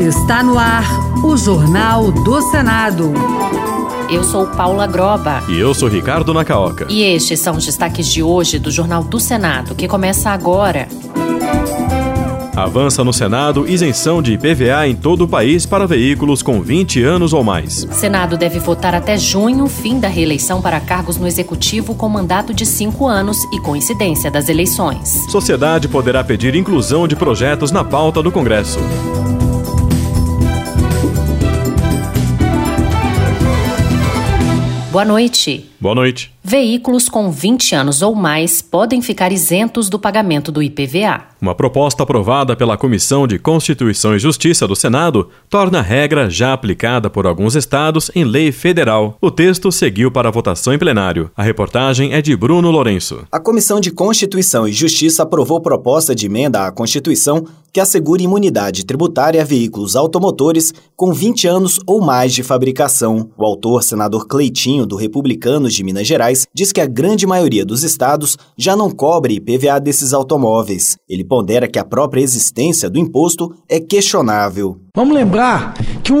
[0.00, 0.84] Está no ar
[1.24, 3.12] o Jornal do Senado.
[4.10, 5.42] Eu sou Paula Groba.
[5.48, 6.86] E eu sou Ricardo Nacaoca.
[6.88, 10.88] E estes são os destaques de hoje do Jornal do Senado, que começa agora.
[12.54, 17.32] Avança no Senado isenção de IPVA em todo o país para veículos com 20 anos
[17.32, 17.88] ou mais.
[17.90, 22.66] Senado deve votar até junho fim da reeleição para cargos no Executivo com mandato de
[22.66, 25.24] cinco anos e coincidência das eleições.
[25.30, 28.78] Sociedade poderá pedir inclusão de projetos na pauta do Congresso.
[34.90, 35.71] Boa noite.
[35.82, 36.32] Boa noite.
[36.44, 41.22] Veículos com 20 anos ou mais podem ficar isentos do pagamento do IPVA.
[41.40, 46.52] Uma proposta aprovada pela Comissão de Constituição e Justiça do Senado torna a regra já
[46.52, 49.16] aplicada por alguns estados em lei federal.
[49.20, 51.32] O texto seguiu para a votação em plenário.
[51.36, 53.24] A reportagem é de Bruno Lourenço.
[53.32, 58.84] A Comissão de Constituição e Justiça aprovou proposta de emenda à Constituição que assegure imunidade
[58.84, 63.30] tributária a veículos automotores com 20 anos ou mais de fabricação.
[63.36, 64.94] O autor, senador Cleitinho, do
[65.74, 70.12] De Minas Gerais, diz que a grande maioria dos estados já não cobre IPVA desses
[70.12, 70.96] automóveis.
[71.08, 74.78] Ele pondera que a própria existência do imposto é questionável.
[74.94, 76.12] Vamos lembrar que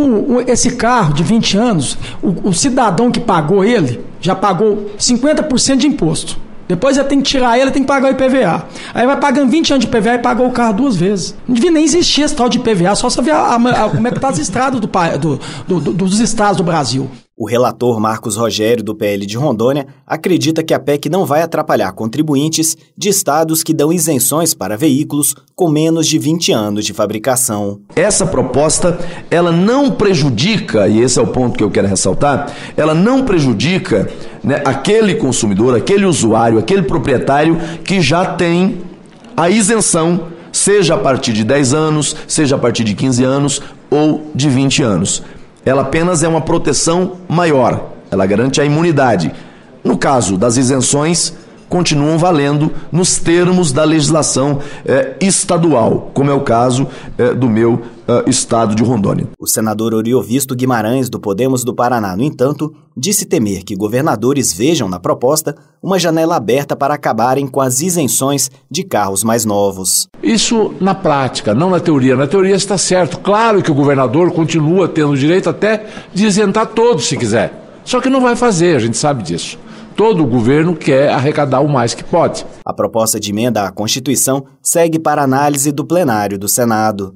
[0.46, 5.86] esse carro de 20 anos, o, o cidadão que pagou ele já pagou 50% de
[5.86, 6.40] imposto.
[6.68, 8.66] Depois ele tem que tirar ele, tem que pagar o IPVA.
[8.94, 11.34] Aí vai pagando 20 anos de IPVA e pagou o carro duas vezes.
[11.46, 13.32] Não devia nem existir esse tal de IPVA, só saber
[13.94, 14.88] como é que tá as estradas do,
[15.68, 17.10] do, do, dos estados do Brasil.
[17.42, 21.90] O relator Marcos Rogério, do PL de Rondônia, acredita que a PEC não vai atrapalhar
[21.90, 27.80] contribuintes de estados que dão isenções para veículos com menos de 20 anos de fabricação.
[27.96, 28.96] Essa proposta,
[29.28, 34.08] ela não prejudica, e esse é o ponto que eu quero ressaltar, ela não prejudica
[34.44, 38.82] né, aquele consumidor, aquele usuário, aquele proprietário que já tem
[39.36, 44.30] a isenção, seja a partir de 10 anos, seja a partir de 15 anos ou
[44.32, 45.24] de 20 anos
[45.64, 49.32] ela apenas é uma proteção maior, ela garante a imunidade.
[49.82, 51.34] No caso das isenções,
[51.72, 57.80] continuam valendo nos termos da legislação eh, estadual, como é o caso eh, do meu
[58.06, 59.26] eh, estado de Rondônia.
[59.38, 64.86] O senador Oriovisto Guimarães, do Podemos do Paraná, no entanto, disse temer que governadores vejam
[64.86, 70.08] na proposta uma janela aberta para acabarem com as isenções de carros mais novos.
[70.22, 72.14] Isso na prática, não na teoria.
[72.14, 73.18] Na teoria está certo.
[73.18, 77.80] Claro que o governador continua tendo o direito até de isentar todos se quiser.
[77.82, 79.56] Só que não vai fazer, a gente sabe disso
[80.02, 82.44] todo o governo quer arrecadar o mais que pode.
[82.64, 87.14] A proposta de emenda à Constituição segue para análise do plenário do Senado.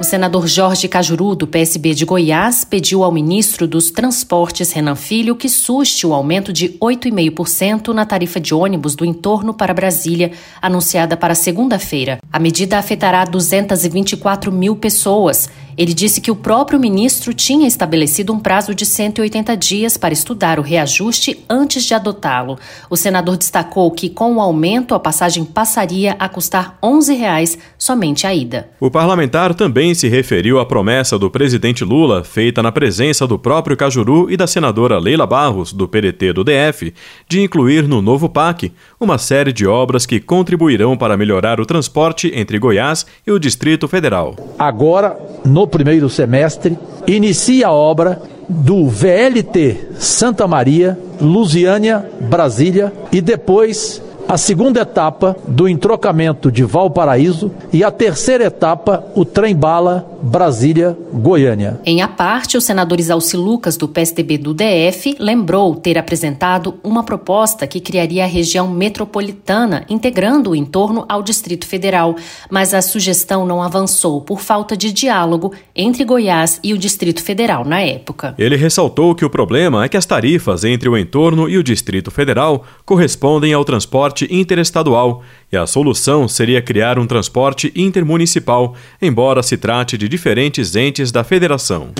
[0.00, 5.36] O senador Jorge Cajuru, do PSB de Goiás, pediu ao ministro dos Transportes, Renan Filho,
[5.36, 11.16] que suste o aumento de 8,5% na tarifa de ônibus do entorno para Brasília, anunciada
[11.16, 12.18] para segunda-feira.
[12.32, 18.38] A medida afetará 224 mil pessoas ele disse que o próprio ministro tinha estabelecido um
[18.38, 22.58] prazo de 180 dias para estudar o reajuste antes de adotá-lo.
[22.88, 28.26] O senador destacou que, com o aumento, a passagem passaria a custar 11 reais somente
[28.26, 28.70] a ida.
[28.80, 33.76] O parlamentar também se referiu à promessa do presidente Lula, feita na presença do próprio
[33.76, 36.94] Cajuru e da senadora Leila Barros, do PDT do DF,
[37.28, 42.32] de incluir no novo PAC uma série de obras que contribuirão para melhorar o transporte
[42.34, 44.34] entre Goiás e o Distrito Federal.
[44.58, 54.02] Agora, no primeiro semestre, inicia a obra do VLT Santa Maria, Lusiânia, Brasília e depois
[54.28, 61.80] a segunda etapa do entrocamento de Valparaíso e a terceira etapa, o trem-bala Brasília-Goiânia.
[61.84, 67.04] Em a parte, o senador Isalci Lucas, do PSDB do DF, lembrou ter apresentado uma
[67.04, 72.16] proposta que criaria a região metropolitana, integrando o entorno ao Distrito Federal,
[72.50, 77.64] mas a sugestão não avançou por falta de diálogo entre Goiás e o Distrito Federal
[77.64, 78.34] na época.
[78.36, 82.10] Ele ressaltou que o problema é que as tarifas entre o entorno e o Distrito
[82.10, 85.22] Federal correspondem ao transporte transporte interestadual
[85.52, 91.22] e a solução seria criar um transporte intermunicipal, embora se trate de diferentes entes da
[91.22, 91.92] federação.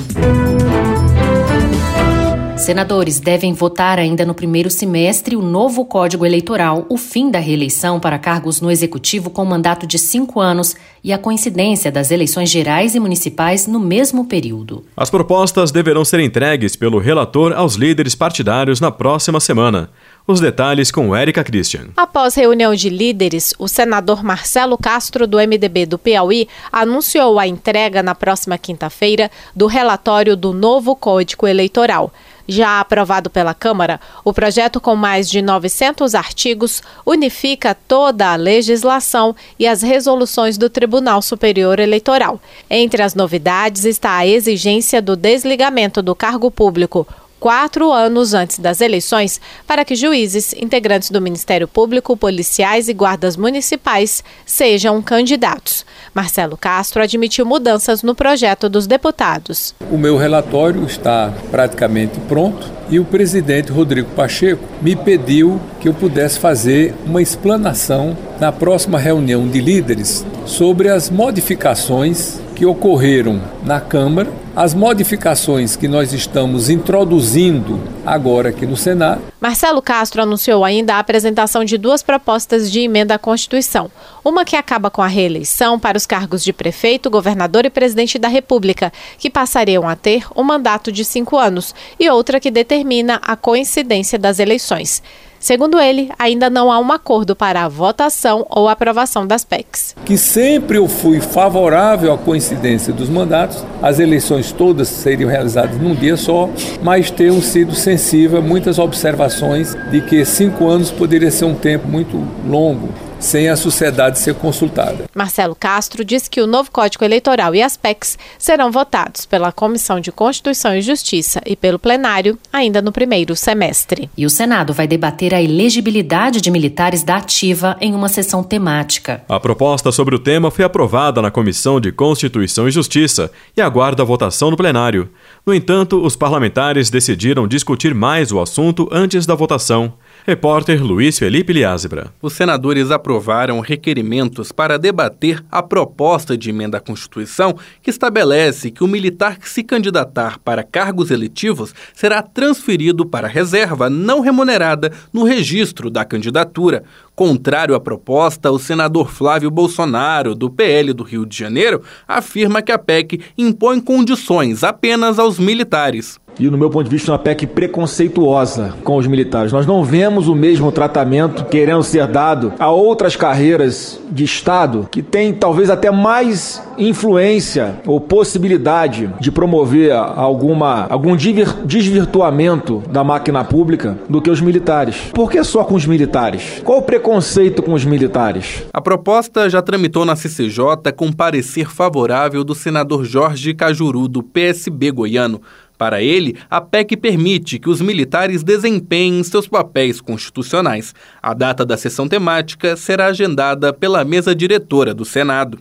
[2.56, 8.00] Senadores devem votar ainda no primeiro semestre o novo Código Eleitoral, o fim da reeleição
[8.00, 10.74] para cargos no Executivo com mandato de cinco anos
[11.04, 14.82] e a coincidência das eleições gerais e municipais no mesmo período.
[14.96, 19.90] As propostas deverão ser entregues pelo relator aos líderes partidários na próxima semana.
[20.26, 21.88] Os detalhes com Érica Christian.
[21.96, 28.02] Após reunião de líderes, o senador Marcelo Castro, do MDB do Piauí, anunciou a entrega
[28.02, 32.10] na próxima quinta-feira do relatório do novo Código Eleitoral.
[32.48, 39.34] Já aprovado pela Câmara, o projeto com mais de 900 artigos unifica toda a legislação
[39.58, 42.40] e as resoluções do Tribunal Superior Eleitoral.
[42.70, 47.06] Entre as novidades está a exigência do desligamento do cargo público
[47.38, 53.36] quatro anos antes das eleições para que juízes, integrantes do Ministério Público, policiais e guardas
[53.36, 55.84] municipais sejam candidatos.
[56.16, 59.74] Marcelo Castro admitiu mudanças no projeto dos deputados.
[59.90, 65.92] O meu relatório está praticamente pronto e o presidente Rodrigo Pacheco me pediu que eu
[65.92, 73.78] pudesse fazer uma explanação na próxima reunião de líderes sobre as modificações que ocorreram na
[73.78, 79.20] Câmara, as modificações que nós estamos introduzindo agora aqui no Senado.
[79.38, 83.90] Marcelo Castro anunciou ainda a apresentação de duas propostas de emenda à Constituição.
[84.24, 88.28] Uma que acaba com a reeleição para os cargos de prefeito, governador e presidente da
[88.28, 93.36] República, que passariam a ter um mandato de cinco anos, e outra que determina a
[93.36, 95.02] coincidência das eleições.
[95.46, 99.94] Segundo ele, ainda não há um acordo para a votação ou aprovação das PECs.
[100.04, 105.94] Que sempre eu fui favorável à coincidência dos mandatos, as eleições todas seriam realizadas num
[105.94, 106.50] dia só,
[106.82, 111.86] mas tenho sido sensível a muitas observações de que cinco anos poderia ser um tempo
[111.86, 112.88] muito longo
[113.26, 115.06] sem a sociedade ser consultada.
[115.14, 120.00] Marcelo Castro disse que o novo Código Eleitoral e as PECs serão votados pela Comissão
[120.00, 124.08] de Constituição e Justiça e pelo plenário ainda no primeiro semestre.
[124.16, 129.22] E o Senado vai debater a elegibilidade de militares da ativa em uma sessão temática.
[129.28, 134.02] A proposta sobre o tema foi aprovada na Comissão de Constituição e Justiça e aguarda
[134.02, 135.10] a votação no plenário.
[135.44, 139.94] No entanto, os parlamentares decidiram discutir mais o assunto antes da votação.
[140.26, 142.12] Repórter Luiz Felipe Liázebra.
[142.20, 148.82] Os senadores aprovaram requerimentos para debater a proposta de emenda à Constituição que estabelece que
[148.82, 155.22] o militar que se candidatar para cargos eletivos será transferido para reserva não remunerada no
[155.22, 156.82] registro da candidatura.
[157.14, 162.72] Contrário à proposta, o senador Flávio Bolsonaro, do PL do Rio de Janeiro, afirma que
[162.72, 167.46] a PEC impõe condições apenas aos militares e, no meu ponto de vista, uma PEC
[167.46, 169.52] preconceituosa com os militares.
[169.52, 175.02] Nós não vemos o mesmo tratamento querendo ser dado a outras carreiras de Estado que
[175.02, 183.98] têm talvez até mais influência ou possibilidade de promover alguma, algum desvirtuamento da máquina pública
[184.08, 184.96] do que os militares.
[185.12, 186.60] Por que só com os militares?
[186.64, 188.64] Qual o preconceito com os militares?
[188.72, 194.90] A proposta já tramitou na CCJ com parecer favorável do senador Jorge Cajuru, do PSB
[194.90, 195.40] goiano.
[195.78, 200.94] Para ele, a PEC permite que os militares desempenhem seus papéis constitucionais.
[201.22, 205.58] A data da sessão temática será agendada pela mesa diretora do Senado.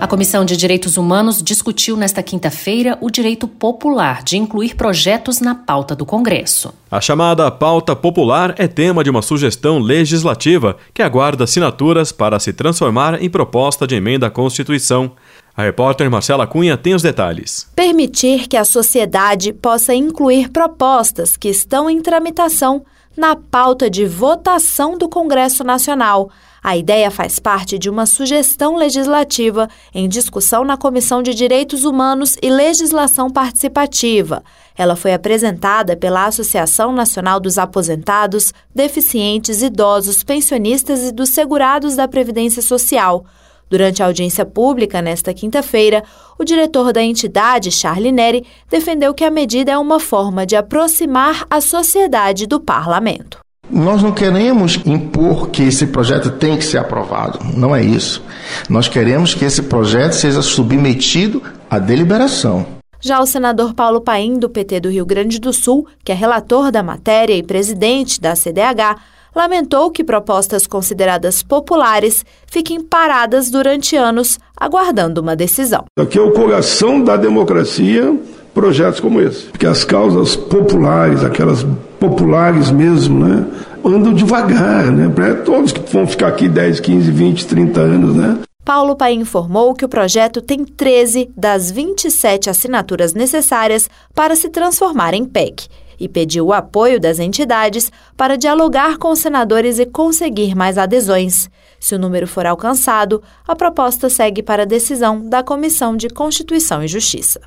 [0.00, 5.56] A Comissão de Direitos Humanos discutiu nesta quinta-feira o direito popular de incluir projetos na
[5.56, 6.72] pauta do Congresso.
[6.88, 12.52] A chamada pauta popular é tema de uma sugestão legislativa que aguarda assinaturas para se
[12.52, 15.10] transformar em proposta de emenda à Constituição.
[15.58, 17.68] A repórter Marcela Cunha tem os detalhes.
[17.74, 22.84] Permitir que a sociedade possa incluir propostas que estão em tramitação
[23.16, 26.30] na pauta de votação do Congresso Nacional.
[26.62, 32.36] A ideia faz parte de uma sugestão legislativa em discussão na Comissão de Direitos Humanos
[32.40, 34.44] e Legislação Participativa.
[34.76, 42.06] Ela foi apresentada pela Associação Nacional dos Aposentados, Deficientes, Idosos, Pensionistas e dos Segurados da
[42.06, 43.26] Previdência Social.
[43.70, 46.02] Durante a audiência pública nesta quinta-feira,
[46.38, 51.46] o diretor da entidade, Charlie Neri, defendeu que a medida é uma forma de aproximar
[51.50, 53.38] a sociedade do parlamento.
[53.70, 58.22] Nós não queremos impor que esse projeto tem que ser aprovado, não é isso.
[58.68, 62.78] Nós queremos que esse projeto seja submetido à deliberação.
[63.00, 66.72] Já o senador Paulo Paim, do PT do Rio Grande do Sul, que é relator
[66.72, 68.96] da matéria e presidente da CDH,
[69.34, 75.84] lamentou que propostas consideradas populares fiquem paradas durante anos, aguardando uma decisão.
[75.98, 78.18] Aqui é o coração da democracia,
[78.52, 79.46] projetos como esse.
[79.46, 81.64] Porque as causas populares, aquelas
[82.00, 83.46] populares mesmo, né,
[83.84, 85.08] andam devagar, né?
[85.08, 88.38] Para todos que vão ficar aqui 10, 15, 20, 30 anos, né?
[88.64, 95.14] Paulo Pai informou que o projeto tem 13 das 27 assinaturas necessárias para se transformar
[95.14, 95.68] em PEC
[95.98, 101.48] e pediu o apoio das entidades para dialogar com os senadores e conseguir mais adesões.
[101.80, 106.82] Se o número for alcançado, a proposta segue para a decisão da Comissão de Constituição
[106.82, 107.40] e Justiça.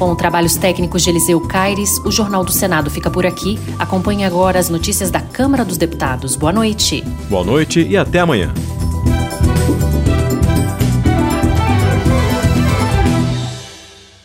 [0.00, 3.58] Com trabalhos técnicos de Eliseu Caires, o Jornal do Senado fica por aqui.
[3.78, 6.36] Acompanhe agora as notícias da Câmara dos Deputados.
[6.36, 7.02] Boa noite.
[7.28, 8.50] Boa noite e até amanhã.